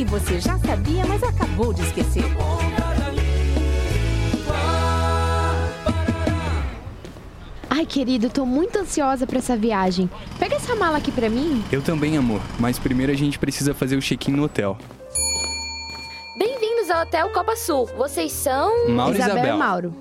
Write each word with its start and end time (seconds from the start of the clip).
que 0.00 0.04
você 0.06 0.40
já 0.40 0.58
sabia, 0.58 1.04
mas 1.04 1.22
acabou 1.22 1.74
de 1.74 1.82
esquecer. 1.82 2.24
Ai, 7.68 7.84
querido, 7.84 8.30
tô 8.30 8.46
muito 8.46 8.78
ansiosa 8.78 9.26
pra 9.26 9.38
essa 9.38 9.54
viagem. 9.56 10.08
Pega 10.38 10.54
essa 10.56 10.74
mala 10.74 10.96
aqui 10.96 11.12
pra 11.12 11.28
mim. 11.28 11.62
Eu 11.70 11.82
também, 11.82 12.16
amor, 12.16 12.40
mas 12.58 12.78
primeiro 12.78 13.12
a 13.12 13.14
gente 13.14 13.38
precisa 13.38 13.74
fazer 13.74 13.96
o 13.96 14.00
check-in 14.00 14.32
no 14.32 14.44
hotel. 14.44 14.78
Bem-vindos 16.38 16.88
ao 16.88 17.02
Hotel 17.02 17.28
Copa 17.30 17.54
Sul. 17.56 17.86
Vocês 17.98 18.32
são. 18.32 18.88
Mauro 18.88 19.14
e 19.14 19.18
Isabel 19.18 19.36
Isabel. 19.36 19.54
e 19.54 19.58
Mauro. 19.58 19.94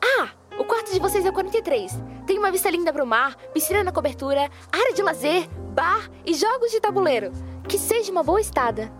Ah, 0.00 0.28
o 0.56 0.64
quarto 0.64 0.92
de 0.92 1.00
vocês 1.00 1.26
é 1.26 1.30
o 1.30 1.32
43. 1.32 1.98
Tem 2.24 2.38
uma 2.38 2.52
vista 2.52 2.70
linda 2.70 2.92
pro 2.92 3.04
mar, 3.04 3.34
piscina 3.52 3.82
na 3.82 3.90
cobertura, 3.90 4.48
área 4.70 4.94
de 4.94 5.02
lazer, 5.02 5.48
bar 5.74 6.08
e 6.24 6.34
jogos 6.34 6.70
de 6.70 6.78
tabuleiro. 6.78 7.32
Que 7.70 7.78
seja 7.78 8.10
uma 8.10 8.24
boa 8.24 8.40
estada. 8.40 8.90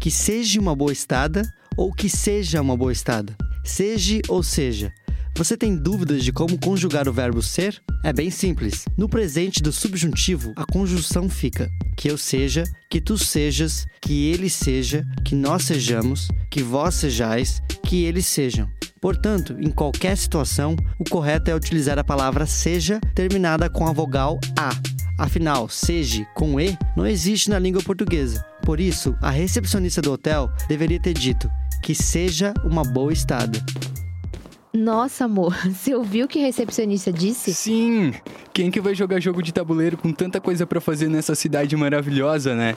Que 0.00 0.10
seja 0.10 0.58
uma 0.58 0.74
boa 0.74 0.90
estada 0.90 1.42
ou 1.76 1.92
que 1.92 2.08
seja 2.08 2.62
uma 2.62 2.74
boa 2.74 2.90
estada. 2.90 3.36
Seja 3.62 4.18
ou 4.28 4.42
seja. 4.42 4.90
Você 5.36 5.58
tem 5.58 5.76
dúvidas 5.76 6.24
de 6.24 6.32
como 6.32 6.58
conjugar 6.58 7.06
o 7.06 7.12
verbo 7.12 7.42
ser? 7.42 7.78
É 8.02 8.14
bem 8.14 8.30
simples. 8.30 8.86
No 8.96 9.10
presente 9.10 9.62
do 9.62 9.70
subjuntivo, 9.70 10.54
a 10.56 10.64
conjunção 10.64 11.28
fica 11.28 11.68
que 11.94 12.10
eu 12.10 12.16
seja, 12.16 12.64
que 12.88 12.98
tu 12.98 13.18
sejas, 13.18 13.84
que 14.00 14.30
ele 14.30 14.48
seja, 14.48 15.04
que 15.26 15.34
nós 15.34 15.64
sejamos, 15.64 16.28
que 16.50 16.62
vós 16.62 16.94
sejais, 16.94 17.60
que 17.84 18.04
eles 18.04 18.24
sejam. 18.24 18.70
Portanto, 19.02 19.54
em 19.60 19.70
qualquer 19.70 20.16
situação, 20.16 20.76
o 20.98 21.04
correto 21.04 21.50
é 21.50 21.54
utilizar 21.54 21.98
a 21.98 22.04
palavra 22.04 22.46
seja 22.46 22.98
terminada 23.14 23.68
com 23.68 23.86
a 23.86 23.92
vogal 23.92 24.40
a. 24.58 24.97
Afinal, 25.18 25.68
seja 25.68 26.24
com 26.32 26.60
e 26.60 26.78
não 26.96 27.04
existe 27.04 27.50
na 27.50 27.58
língua 27.58 27.82
portuguesa. 27.82 28.44
Por 28.62 28.78
isso, 28.78 29.16
a 29.20 29.30
recepcionista 29.30 30.00
do 30.00 30.12
hotel 30.12 30.48
deveria 30.68 31.00
ter 31.00 31.12
dito 31.12 31.50
que 31.82 31.92
seja 31.92 32.54
uma 32.64 32.84
boa 32.84 33.12
estada. 33.12 33.58
Nossa, 34.72 35.24
amor, 35.24 35.56
você 35.66 35.92
ouviu 35.92 36.26
o 36.26 36.28
que 36.28 36.38
a 36.38 36.46
recepcionista 36.46 37.12
disse? 37.12 37.52
Sim! 37.52 38.14
Quem 38.52 38.70
que 38.70 38.80
vai 38.80 38.94
jogar 38.94 39.20
jogo 39.20 39.42
de 39.42 39.52
tabuleiro 39.52 39.96
com 39.96 40.12
tanta 40.12 40.40
coisa 40.40 40.66
pra 40.66 40.80
fazer 40.80 41.08
nessa 41.08 41.34
cidade 41.34 41.74
maravilhosa, 41.76 42.54
né? 42.54 42.76